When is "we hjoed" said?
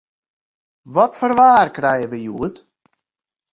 2.11-2.55